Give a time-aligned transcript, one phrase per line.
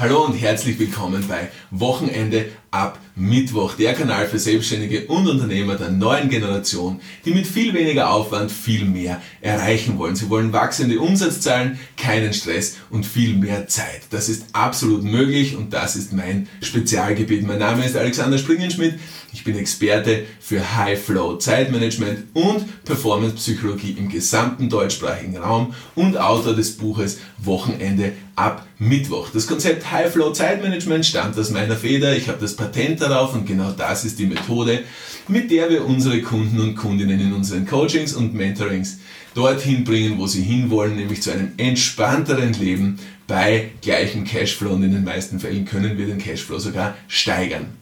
[0.00, 5.90] Hallo und herzlich willkommen bei Wochenende ab Mittwoch, der Kanal für Selbstständige und Unternehmer der
[5.90, 10.14] neuen Generation, die mit viel weniger Aufwand viel mehr erreichen wollen.
[10.14, 14.02] Sie wollen wachsende Umsatzzahlen, keinen Stress und viel mehr Zeit.
[14.10, 17.44] Das ist absolut möglich und das ist mein Spezialgebiet.
[17.44, 19.00] Mein Name ist Alexander Springenschmidt.
[19.32, 26.16] Ich bin Experte für High Flow Zeitmanagement und Performance Psychologie im gesamten deutschsprachigen Raum und
[26.16, 29.28] Autor des Buches Wochenende ab Mittwoch.
[29.30, 32.16] Das Konzept High Flow Zeitmanagement stammt aus meiner Feder.
[32.16, 34.84] Ich habe das Patent darauf und genau das ist die Methode,
[35.28, 38.98] mit der wir unsere Kunden und Kundinnen in unseren Coachings und Mentorings
[39.34, 44.92] dorthin bringen, wo sie hinwollen, nämlich zu einem entspannteren Leben bei gleichem Cashflow und in
[44.92, 47.77] den meisten Fällen können wir den Cashflow sogar steigern.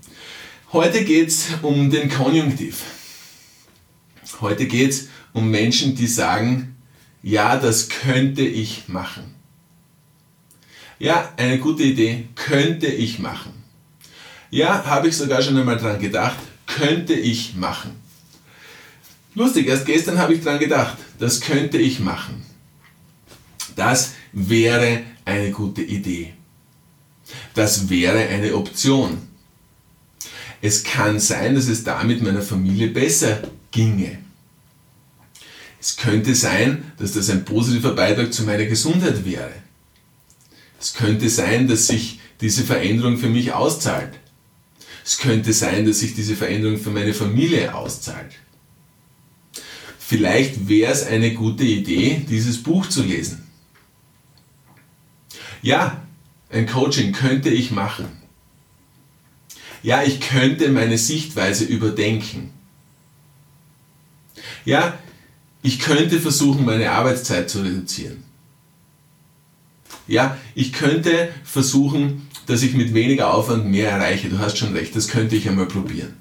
[0.76, 2.82] Heute geht es um den Konjunktiv.
[4.42, 6.76] Heute geht es um Menschen, die sagen,
[7.22, 9.34] ja, das könnte ich machen.
[10.98, 13.54] Ja, eine gute Idee, könnte ich machen.
[14.50, 17.92] Ja, habe ich sogar schon einmal dran gedacht, könnte ich machen.
[19.34, 22.44] Lustig, erst gestern habe ich dran gedacht, das könnte ich machen.
[23.76, 26.34] Das wäre eine gute Idee.
[27.54, 29.35] Das wäre eine Option.
[30.62, 34.18] Es kann sein, dass es damit meiner Familie besser ginge.
[35.80, 39.52] Es könnte sein, dass das ein positiver Beitrag zu meiner Gesundheit wäre.
[40.80, 44.12] Es könnte sein, dass sich diese Veränderung für mich auszahlt.
[45.04, 48.32] Es könnte sein, dass sich diese Veränderung für meine Familie auszahlt.
[49.98, 53.46] Vielleicht wäre es eine gute Idee, dieses Buch zu lesen.
[55.62, 56.02] Ja,
[56.50, 58.06] ein Coaching könnte ich machen.
[59.86, 62.50] Ja, ich könnte meine Sichtweise überdenken.
[64.64, 64.98] Ja,
[65.62, 68.24] ich könnte versuchen, meine Arbeitszeit zu reduzieren.
[70.08, 74.28] Ja, ich könnte versuchen, dass ich mit weniger Aufwand mehr erreiche.
[74.28, 76.16] Du hast schon recht, das könnte ich einmal probieren.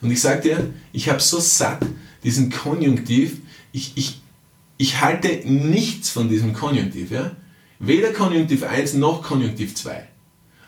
[0.00, 1.84] Und ich sage dir, ich habe so satt
[2.24, 3.36] diesen Konjunktiv,
[3.72, 4.22] ich, ich,
[4.78, 7.10] ich halte nichts von diesem Konjunktiv.
[7.10, 7.32] Ja?
[7.78, 10.08] Weder Konjunktiv 1 noch Konjunktiv 2.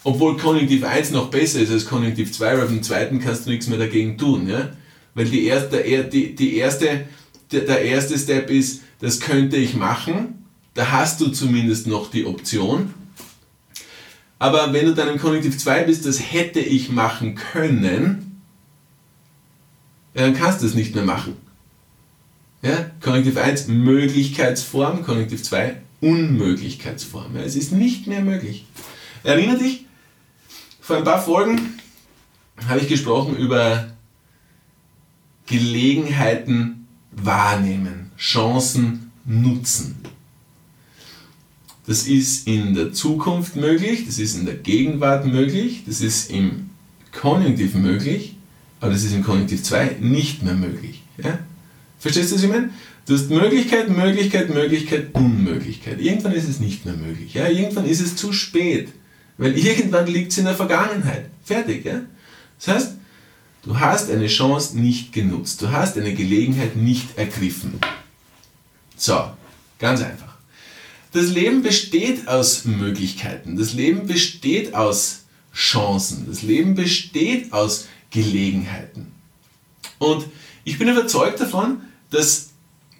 [0.04, 3.68] Obwohl Konjunktiv 1 noch besser ist als Konjunktiv 2, weil beim zweiten kannst du nichts
[3.68, 4.48] mehr dagegen tun.
[4.48, 4.70] Ja?
[5.14, 5.82] Weil die erste,
[6.12, 7.06] die, die erste,
[7.50, 10.44] der, der erste Step ist, das könnte ich machen.
[10.74, 12.92] Da hast du zumindest noch die Option.
[14.38, 18.42] Aber wenn du dann im Konjunktiv 2 bist, das hätte ich machen können,
[20.14, 21.36] ja, dann kannst du es nicht mehr machen.
[22.60, 22.90] Ja?
[23.00, 27.36] Konjunktiv 1 Möglichkeitsform, Konjunktiv 2 Unmöglichkeitsform.
[27.36, 28.66] Ja, es ist nicht mehr möglich.
[29.22, 29.83] Erinner dich,
[30.84, 31.78] vor ein paar Folgen
[32.68, 33.88] habe ich gesprochen über
[35.46, 39.96] Gelegenheiten wahrnehmen, Chancen nutzen.
[41.86, 46.68] Das ist in der Zukunft möglich, das ist in der Gegenwart möglich, das ist im
[47.12, 48.36] Konjunktiv möglich,
[48.80, 51.02] aber das ist im Konjunktiv 2 nicht mehr möglich.
[51.16, 51.38] Ja?
[51.98, 52.68] Verstehst du, was ich meine?
[53.06, 55.98] Du hast Möglichkeit, Möglichkeit, Möglichkeit, Unmöglichkeit.
[55.98, 57.32] Irgendwann ist es nicht mehr möglich.
[57.32, 57.48] Ja?
[57.48, 58.90] Irgendwann ist es zu spät.
[59.36, 61.26] Weil irgendwann liegt es in der Vergangenheit.
[61.44, 62.02] Fertig, ja?
[62.58, 62.92] Das heißt,
[63.62, 65.60] du hast eine Chance nicht genutzt.
[65.60, 67.80] Du hast eine Gelegenheit nicht ergriffen.
[68.96, 69.30] So,
[69.78, 70.34] ganz einfach.
[71.12, 73.56] Das Leben besteht aus Möglichkeiten.
[73.56, 75.24] Das Leben besteht aus
[75.54, 76.26] Chancen.
[76.28, 79.12] Das Leben besteht aus Gelegenheiten.
[79.98, 80.26] Und
[80.64, 82.50] ich bin überzeugt davon, dass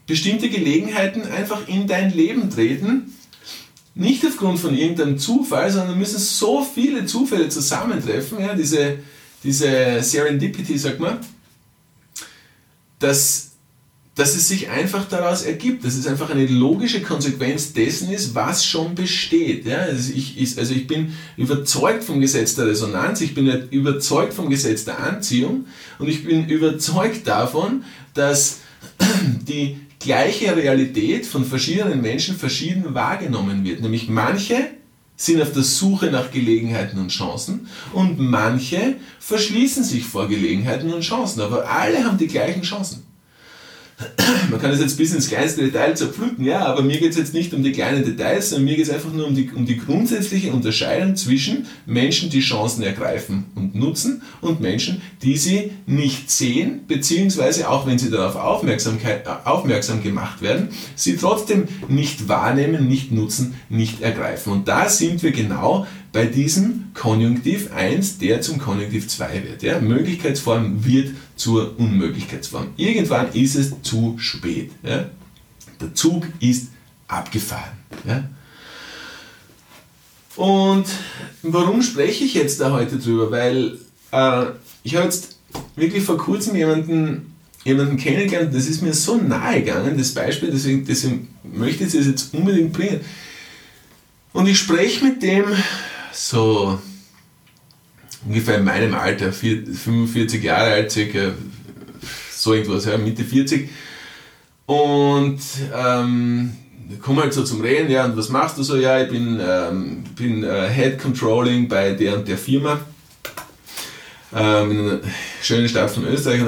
[0.07, 3.15] bestimmte Gelegenheiten einfach in dein Leben treten,
[3.95, 8.99] nicht aufgrund von irgendeinem Zufall, sondern müssen so viele Zufälle zusammentreffen, ja, diese,
[9.45, 11.19] diese Serendipity, sagt man,
[12.99, 13.53] dass,
[14.17, 18.67] dass es sich einfach daraus ergibt, dass es einfach eine logische Konsequenz dessen ist, was
[18.67, 19.65] schon besteht.
[19.65, 19.79] Ja.
[19.79, 24.85] Also, ich, also ich bin überzeugt vom Gesetz der Resonanz, ich bin überzeugt vom Gesetz
[24.85, 25.67] der Anziehung
[26.01, 28.59] und ich bin überzeugt davon, dass
[29.45, 33.81] die gleiche Realität von verschiedenen Menschen verschieden wahrgenommen wird.
[33.81, 34.71] Nämlich manche
[35.17, 41.03] sind auf der Suche nach Gelegenheiten und Chancen und manche verschließen sich vor Gelegenheiten und
[41.03, 43.05] Chancen, aber alle haben die gleichen Chancen.
[44.51, 47.35] Man kann das jetzt bis ins kleinste Detail zerpflücken, ja, aber mir geht es jetzt
[47.35, 49.77] nicht um die kleinen Details, sondern mir geht es einfach nur um die, um die
[49.77, 56.81] grundsätzliche Unterscheidung zwischen Menschen, die Chancen ergreifen und nutzen und Menschen, die sie nicht sehen,
[56.87, 63.55] beziehungsweise auch wenn sie darauf äh, aufmerksam gemacht werden, sie trotzdem nicht wahrnehmen, nicht nutzen,
[63.69, 64.53] nicht ergreifen.
[64.53, 69.63] Und da sind wir genau bei diesem Konjunktiv 1, der zum Konjunktiv 2 wird.
[69.63, 69.81] Ja?
[69.81, 72.69] Möglichkeitsform wird zur Unmöglichkeitsform.
[72.77, 74.71] Irgendwann ist es zu spät.
[74.83, 75.11] Ja?
[75.81, 76.69] Der Zug ist
[77.09, 77.73] abgefahren.
[78.07, 78.25] Ja?
[80.37, 80.87] Und
[81.43, 83.31] warum spreche ich jetzt da heute drüber?
[83.31, 83.79] Weil
[84.11, 84.47] äh,
[84.83, 85.39] ich habe jetzt
[85.77, 87.35] wirklich vor kurzem jemanden,
[87.65, 92.07] jemanden kennengelernt, das ist mir so nahe gegangen, das Beispiel, deswegen, deswegen möchte ich es
[92.07, 93.01] jetzt unbedingt bringen.
[94.33, 95.45] Und ich spreche mit dem
[96.13, 96.79] so
[98.27, 101.33] ungefähr in meinem Alter, 45 Jahre alt, circa
[102.31, 103.69] so irgendwas, ja, Mitte 40.
[104.67, 105.41] Und
[105.75, 106.53] ähm,
[107.01, 108.77] komme halt so zum Reden, ja, und was machst du so?
[108.77, 112.81] Ja, ich bin, ähm, bin äh, Head Controlling bei der und der Firma
[114.35, 115.01] ähm, in einer
[115.43, 116.41] schönen Stadt von Österreich.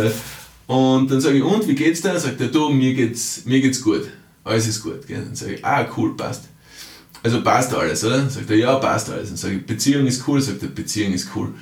[0.67, 2.19] Und dann sage ich, und wie geht's dir?
[2.19, 4.09] Sagt er, du, mir geht's, mir geht's gut.
[4.45, 5.07] Alles ist gut.
[5.07, 5.23] Gell?
[5.25, 6.45] Dann sage ich, ah, cool, passt.
[7.23, 8.29] Also passt alles, oder?
[8.29, 9.29] Sagt er, ja, passt alles.
[9.29, 10.41] Dann sage ich, Beziehung ist cool.
[10.41, 11.55] Sagt er, Beziehung ist cool.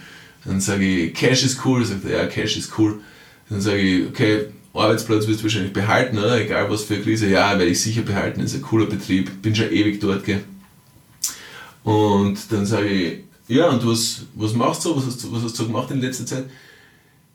[0.44, 1.84] Dann sage ich, Cash ist cool.
[1.84, 3.00] Sagt er, ja, Cash ist cool.
[3.48, 6.40] Dann sage ich, okay, Arbeitsplatz wirst du wahrscheinlich behalten, oder?
[6.40, 7.28] Egal was für eine Krise.
[7.28, 8.40] Ja, werde ich sicher behalten.
[8.40, 9.42] Ist ein cooler Betrieb.
[9.42, 10.42] Bin schon ewig dort, gell?
[11.84, 14.96] Und dann sage ich, ja, und was, was machst du?
[14.96, 16.44] Was hast, was hast du gemacht in letzter Zeit?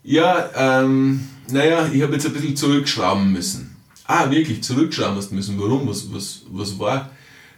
[0.04, 3.76] Ja, ähm, naja, ich habe jetzt ein bisschen zurückschrauben müssen.
[4.06, 5.60] Ah, wirklich, zurückschrauben hast müssen.
[5.60, 5.88] Warum?
[5.88, 7.12] Was, was, was war?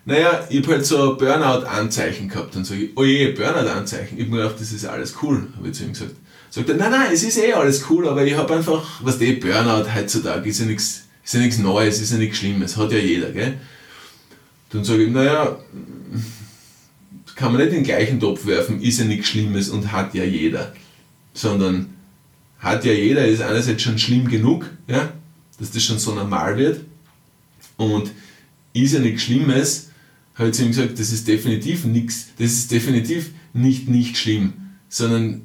[0.06, 2.56] Naja, ich habe halt so Burnout-Anzeichen gehabt.
[2.56, 4.18] Dann sage ich, oh je, Burnout-Anzeichen.
[4.18, 6.15] Ich habe mir gedacht, das ist alles cool, habe ich zu ihm gesagt.
[6.50, 9.33] Sagt er, nein, nein, es ist eh alles cool, aber ich habe einfach, was der
[9.33, 12.98] Burnout heutzutage ist ja nichts ist ja nichts Neues, ist ja nichts Schlimmes, hat ja
[12.98, 13.59] jeder, gell?
[14.71, 15.59] Dann sage ich, naja,
[17.36, 20.24] kann man nicht in den gleichen Topf werfen, ist ja nichts Schlimmes und hat ja
[20.24, 20.74] jeder.
[21.33, 21.94] Sondern
[22.59, 25.13] hat ja jeder, ist einerseits schon schlimm genug, ja,
[25.59, 26.81] dass das schon so normal wird.
[27.77, 28.12] Und
[28.74, 29.90] ist ja nichts Schlimmes,
[30.41, 34.53] habe ich zu ihm gesagt, das ist definitiv nichts, das ist definitiv nicht nicht schlimm,
[34.89, 35.43] sondern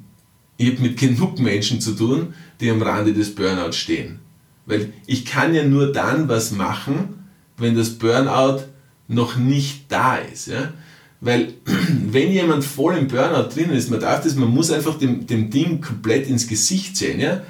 [0.57, 4.21] ich habe mit genug Menschen zu tun, die am Rande des Burnouts stehen.
[4.65, 7.21] Weil ich kann ja nur dann was machen,
[7.59, 8.63] wenn das Burnout
[9.07, 10.49] noch nicht da ist.
[10.49, 10.73] Ja?
[11.21, 11.55] Weil
[12.11, 15.51] wenn jemand voll im Burnout drin ist, man darf das, man muss einfach dem, dem
[15.51, 17.21] Ding komplett ins Gesicht sehen.
[17.21, 17.43] Ja?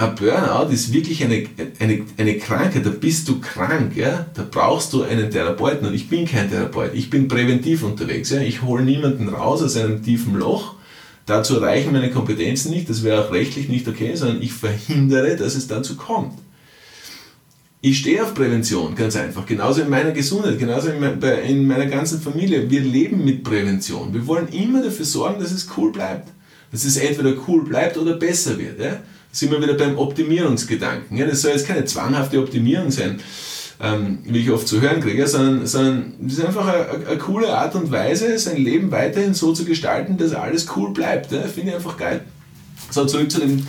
[0.00, 1.44] Ein Burnout ist wirklich eine,
[1.78, 4.24] eine, eine Krankheit, da bist du krank, ja?
[4.32, 8.30] da brauchst du einen Therapeuten und ich bin kein Therapeut, ich bin präventiv unterwegs.
[8.30, 8.40] Ja?
[8.40, 10.76] Ich hole niemanden raus aus einem tiefen Loch,
[11.26, 15.54] dazu reichen meine Kompetenzen nicht, das wäre auch rechtlich nicht okay, sondern ich verhindere, dass
[15.54, 16.32] es dazu kommt.
[17.82, 19.44] Ich stehe auf Prävention, ganz einfach.
[19.44, 22.70] Genauso in meiner Gesundheit, genauso in meiner ganzen Familie.
[22.70, 24.14] Wir leben mit Prävention.
[24.14, 26.30] Wir wollen immer dafür sorgen, dass es cool bleibt.
[26.72, 28.80] Dass es entweder cool bleibt oder besser wird.
[28.80, 29.00] Ja?
[29.32, 31.16] Sind wir wieder beim Optimierungsgedanken.
[31.16, 31.26] Ja?
[31.26, 33.20] Das soll jetzt keine zwanghafte Optimierung sein,
[33.80, 37.54] ähm, wie ich oft zu hören kriege, sondern, sondern es ist einfach eine, eine, coole
[37.54, 41.32] Art und Weise, sein Leben weiterhin so zu gestalten, dass alles cool bleibt.
[41.32, 41.42] Ja?
[41.42, 42.22] Finde ich einfach geil.
[42.90, 43.66] So, zurück zu den,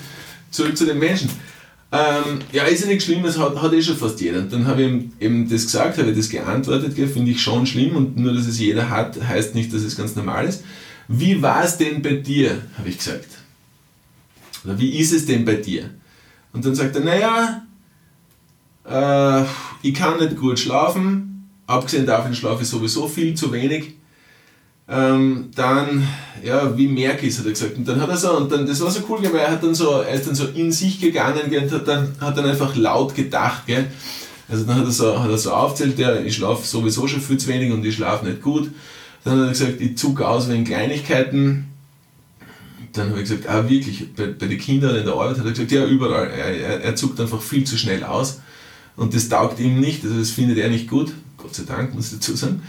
[0.49, 1.29] zurück zu den Menschen.
[1.93, 4.39] Ähm, ja, ist ja nichts Schlimmes, hat, hat eh schon fast jeder.
[4.39, 7.65] Und dann habe ich ihm eben das gesagt, habe ich das geantwortet, finde ich schon
[7.65, 10.63] schlimm und nur, dass es jeder hat, heißt nicht, dass es ganz normal ist.
[11.09, 13.27] Wie war es denn bei dir, habe ich gesagt.
[14.63, 15.89] Oder wie ist es denn bei dir?
[16.53, 17.63] Und dann sagt er, naja,
[18.85, 19.45] äh,
[19.81, 23.95] ich kann nicht gut schlafen, abgesehen davon schlafe ich sowieso viel zu wenig
[24.91, 26.05] ähm, dann,
[26.43, 27.77] ja, wie merke ich es, hat er gesagt.
[27.77, 29.73] Und dann hat er so, und dann, das war so cool, weil er hat dann
[29.73, 33.15] so, er ist dann so in sich gegangen und hat dann, hat dann einfach laut
[33.15, 33.87] gedacht, gell.
[34.49, 37.37] Also dann hat er so, hat er so aufzählt, ja, ich schlafe sowieso schon viel
[37.37, 38.69] zu wenig und ich schlafe nicht gut.
[39.23, 41.67] Dann hat er gesagt, ich zucke aus wegen Kleinigkeiten.
[42.93, 45.51] Dann habe ich gesagt, ah wirklich, bei, bei den Kindern in der Arbeit hat er
[45.51, 48.41] gesagt, ja überall, er, er, er zuckt einfach viel zu schnell aus.
[48.97, 51.13] Und das taugt ihm nicht, also das findet er nicht gut.
[51.37, 52.61] Gott sei Dank, muss ich dazu sagen.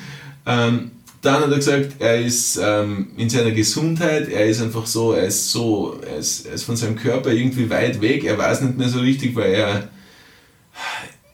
[0.47, 0.91] Ähm,
[1.23, 5.27] dann hat er gesagt, er ist ähm, in seiner Gesundheit, er ist einfach so, er
[5.29, 8.77] ist so, er ist, er ist von seinem Körper irgendwie weit weg, er weiß nicht
[8.77, 9.89] mehr so richtig, weil er,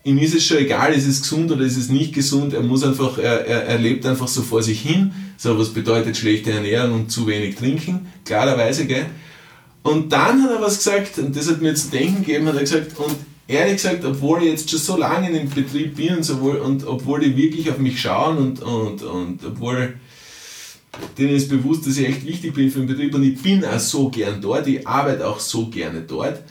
[0.03, 2.83] ihm ist es schon egal, ist es gesund oder ist es nicht gesund, er muss
[2.83, 6.93] einfach, er, er, er lebt einfach so vor sich hin, so was bedeutet schlechte Ernährung
[6.93, 9.05] und zu wenig trinken, klarerweise, gell.
[9.83, 12.61] Und dann hat er was gesagt, und das hat mir zu denken gegeben, hat er
[12.61, 13.15] gesagt, und
[13.47, 16.85] ehrlich gesagt, obwohl ich jetzt schon so lange in dem Betrieb bin und, sowohl, und
[16.85, 19.93] obwohl die wirklich auf mich schauen und, und, und obwohl
[21.17, 23.79] denen ist bewusst, dass ich echt wichtig bin für den Betrieb und ich bin auch
[23.79, 26.43] so gern dort, ich arbeite auch so gerne dort,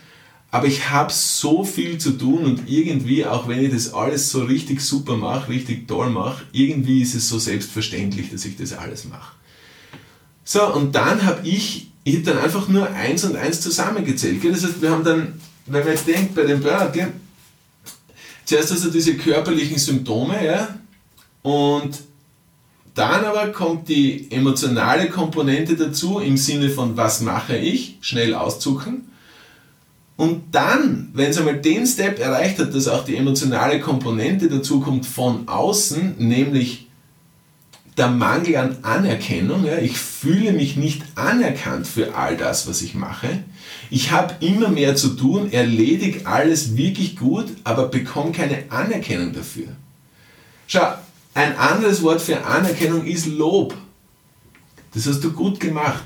[0.50, 4.44] aber ich habe so viel zu tun und irgendwie, auch wenn ich das alles so
[4.44, 9.04] richtig super mache, richtig toll mache, irgendwie ist es so selbstverständlich, dass ich das alles
[9.04, 9.34] mache.
[10.44, 14.42] So, und dann habe ich, ich habe dann einfach nur eins und eins zusammengezählt.
[14.42, 15.34] Das heißt, wir haben dann
[15.68, 17.12] wenn man jetzt denkt, bei dem Burnout, gell,
[18.44, 20.74] zuerst du diese körperlichen Symptome, ja,
[21.42, 22.00] und
[22.94, 29.10] dann aber kommt die emotionale Komponente dazu im Sinne von, was mache ich, schnell auszucken.
[30.18, 34.80] Und dann, wenn es einmal den Step erreicht hat, dass auch die emotionale Komponente dazu
[34.80, 36.88] kommt von außen, nämlich
[37.96, 39.64] der Mangel an Anerkennung.
[39.64, 43.44] Ja, ich fühle mich nicht anerkannt für all das, was ich mache.
[43.90, 49.68] Ich habe immer mehr zu tun, erledige alles wirklich gut, aber bekomme keine Anerkennung dafür.
[50.66, 50.94] Schau,
[51.34, 53.72] ein anderes Wort für Anerkennung ist Lob.
[54.94, 56.02] Das hast du gut gemacht.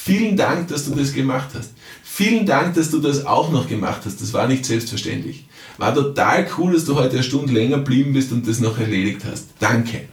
[0.00, 1.72] Vielen Dank, dass du das gemacht hast.
[2.02, 4.22] Vielen Dank, dass du das auch noch gemacht hast.
[4.22, 5.46] Das war nicht selbstverständlich.
[5.76, 9.22] War total cool, dass du heute eine Stunde länger blieben bist und das noch erledigt
[9.30, 9.48] hast.
[9.58, 10.08] Danke.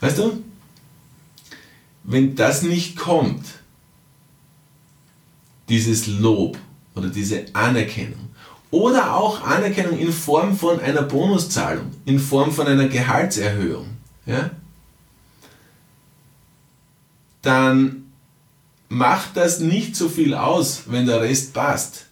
[0.00, 0.44] Weißt du,
[2.04, 3.46] wenn das nicht kommt,
[5.68, 6.58] dieses Lob
[6.94, 8.28] oder diese Anerkennung,
[8.70, 13.86] oder auch Anerkennung in Form von einer Bonuszahlung, in Form von einer Gehaltserhöhung,
[14.26, 14.50] ja,
[17.42, 18.04] dann
[18.88, 22.06] macht das nicht so viel aus, wenn der Rest passt.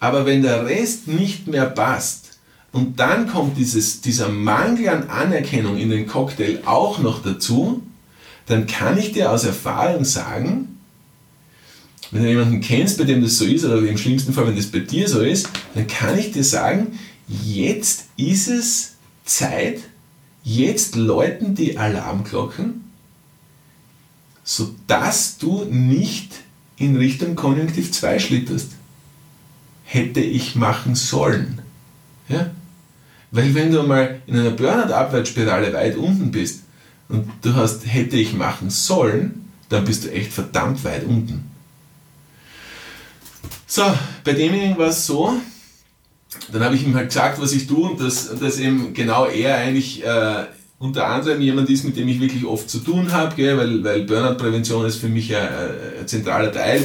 [0.00, 2.38] Aber wenn der Rest nicht mehr passt
[2.72, 7.82] und dann kommt dieses, dieser Mangel an Anerkennung in den Cocktail auch noch dazu,
[8.46, 10.78] dann kann ich dir aus Erfahrung sagen,
[12.10, 14.66] wenn du jemanden kennst, bei dem das so ist, oder im schlimmsten Fall, wenn das
[14.66, 18.94] bei dir so ist, dann kann ich dir sagen, jetzt ist es
[19.24, 19.80] Zeit,
[20.44, 22.85] jetzt läuten die Alarmglocken,
[24.46, 26.32] sodass du nicht
[26.76, 28.70] in Richtung Konjunktiv 2 schlitterst.
[29.84, 31.60] Hätte ich machen sollen.
[32.28, 32.50] Ja?
[33.32, 36.62] Weil wenn du mal in einer Burnout-Abwärtsspirale weit unten bist
[37.08, 41.50] und du hast hätte ich machen sollen, dann bist du echt verdammt weit unten.
[43.66, 43.82] So,
[44.22, 45.34] bei demjenigen war es so,
[46.52, 49.56] dann habe ich ihm halt gesagt, was ich tue und dass, dass eben genau er
[49.56, 50.46] eigentlich äh,
[50.78, 54.84] unter anderem jemand ist, mit dem ich wirklich oft zu tun habe, weil, weil Burnout-Prävention
[54.84, 55.48] ist für mich ein,
[56.00, 56.82] ein, zentraler Teil.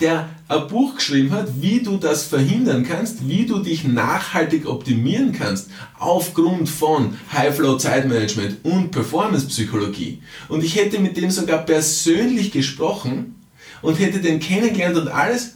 [0.00, 5.32] der ein Buch geschrieben hat, wie du das verhindern kannst, wie du dich nachhaltig optimieren
[5.32, 10.20] kannst aufgrund von High-Flow-Zeitmanagement und Performance-Psychologie.
[10.48, 13.36] Und ich hätte mit dem sogar persönlich gesprochen
[13.82, 15.54] und hätte den kennengelernt und alles.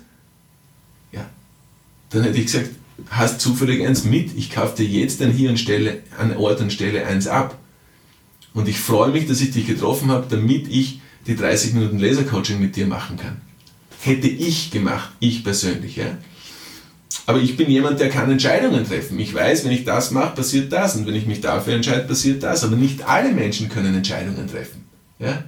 [1.12, 1.26] Ja,
[2.10, 2.70] dann hätte ich gesagt,
[3.10, 6.72] hast zufällig eins mit, ich kaufe dir jetzt dann hier an, Stelle, an Ort und
[6.72, 7.58] Stelle eins ab.
[8.54, 12.58] Und ich freue mich, dass ich dich getroffen habe, damit ich die 30 Minuten Laser-Coaching
[12.58, 13.47] mit dir machen kann
[14.02, 15.96] hätte ich gemacht, ich persönlich.
[15.96, 16.16] Ja?
[17.26, 19.18] Aber ich bin jemand, der kann Entscheidungen treffen.
[19.18, 20.96] Ich weiß, wenn ich das mache, passiert das.
[20.96, 22.64] Und wenn ich mich dafür entscheide, passiert das.
[22.64, 24.84] Aber nicht alle Menschen können Entscheidungen treffen.
[25.18, 25.44] Ja?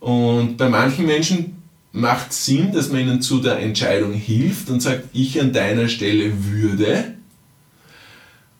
[0.00, 1.62] Und bei manchen Menschen
[1.92, 5.88] macht es Sinn, dass man ihnen zu der Entscheidung hilft und sagt, ich an deiner
[5.88, 7.14] Stelle würde.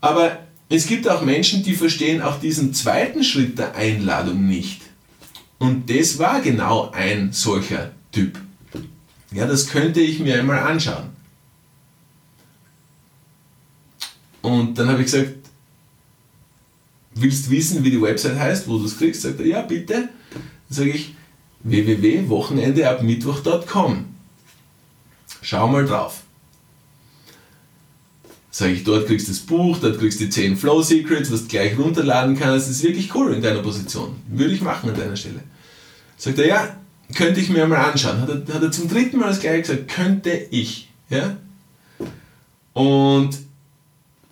[0.00, 0.38] Aber
[0.68, 4.82] es gibt auch Menschen, die verstehen auch diesen zweiten Schritt der Einladung nicht.
[5.58, 8.38] Und das war genau ein solcher Typ.
[9.32, 11.10] Ja, das könnte ich mir einmal anschauen.
[14.42, 15.32] Und dann habe ich gesagt,
[17.14, 19.22] willst wissen, wie die Website heißt, wo du es kriegst?
[19.22, 19.94] Sagt er, ja, bitte.
[19.94, 20.10] Dann
[20.68, 21.14] sage ich,
[21.60, 24.04] www.wochenendeabmittwoch.com.
[25.40, 26.24] Schau mal drauf.
[28.50, 31.44] Sage ich, dort kriegst du das Buch, dort kriegst du die 10 Flow Secrets, was
[31.44, 32.68] du gleich runterladen kannst.
[32.68, 34.16] Das ist wirklich cool in deiner Position.
[34.28, 35.40] Würde ich machen an deiner Stelle.
[36.18, 36.76] Sagt er, ja,
[37.14, 38.20] könnte ich mir mal anschauen.
[38.20, 40.88] Hat er, hat er zum dritten Mal das gleiche gesagt, könnte ich.
[41.08, 41.36] Ja?
[42.72, 43.38] Und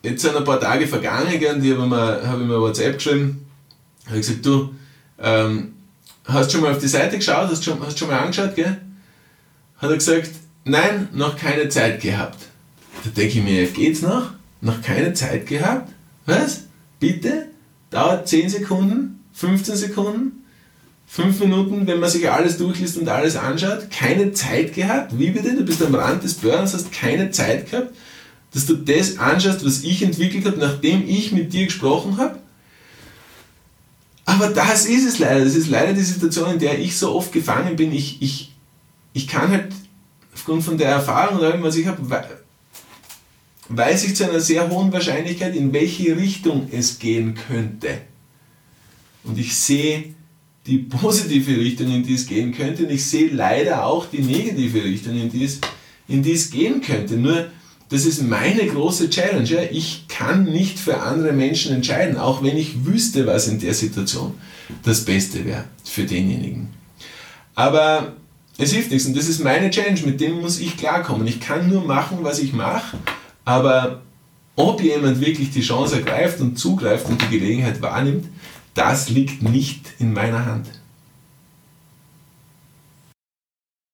[0.02, 3.46] jetzt sind ein paar Tage vergangen und ich habe mir, hab mir WhatsApp geschrieben,
[4.06, 4.74] habe gesagt, du,
[5.18, 5.74] ähm,
[6.24, 8.80] hast schon mal auf die Seite geschaut, hast schon, hast schon mal angeschaut, gell?
[9.78, 10.30] Hat er gesagt,
[10.64, 12.38] nein, noch keine Zeit gehabt.
[13.04, 14.32] Da denke ich mir, geht's noch?
[14.60, 15.90] Noch keine Zeit gehabt?
[16.26, 16.64] Was?
[16.98, 17.48] Bitte?
[17.90, 19.24] Dauert 10 Sekunden?
[19.32, 20.39] 15 Sekunden?
[21.12, 23.90] 5 Minuten, wenn man sich alles durchliest und alles anschaut?
[23.90, 25.18] Keine Zeit gehabt?
[25.18, 25.56] Wie bitte?
[25.56, 27.92] Du bist am Rand des Burners, hast keine Zeit gehabt?
[28.54, 32.38] Dass du das anschaust, was ich entwickelt habe, nachdem ich mit dir gesprochen habe?
[34.24, 35.44] Aber das ist es leider.
[35.44, 37.92] Das ist leider die Situation, in der ich so oft gefangen bin.
[37.92, 38.54] Ich, ich,
[39.12, 39.72] ich kann halt
[40.32, 42.24] aufgrund von der Erfahrung, was ich habe,
[43.68, 48.00] weiß ich zu einer sehr hohen Wahrscheinlichkeit, in welche Richtung es gehen könnte.
[49.24, 50.14] Und ich sehe
[50.70, 54.82] die positive Richtung, in die es gehen könnte, und ich sehe leider auch die negative
[54.82, 55.60] Richtung, in die es,
[56.08, 57.16] in die es gehen könnte.
[57.16, 57.48] Nur,
[57.90, 59.48] das ist meine große Challenge.
[59.48, 59.60] Ja?
[59.70, 64.34] Ich kann nicht für andere Menschen entscheiden, auch wenn ich wüsste, was in der Situation
[64.82, 66.68] das Beste wäre für denjenigen.
[67.54, 68.14] Aber
[68.56, 71.26] es hilft nichts und das ist meine Challenge, mit dem muss ich klarkommen.
[71.26, 72.96] Ich kann nur machen, was ich mache
[73.50, 74.02] aber
[74.56, 78.26] ob jemand wirklich die Chance ergreift und zugreift und die Gelegenheit wahrnimmt,
[78.74, 80.79] das liegt nicht in meiner Hand.